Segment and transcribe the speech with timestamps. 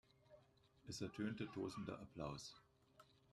[0.87, 2.55] Es ertönte tosender Applaus.